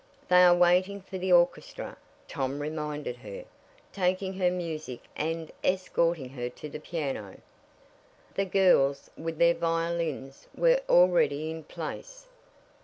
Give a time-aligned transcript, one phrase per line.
[0.29, 1.95] "They are waiting for the orchestra,"
[2.27, 3.45] Tom reminded her,
[3.93, 7.37] taking her music and escorting her to the piano.
[8.33, 12.25] The girls, with their violins, were already in place.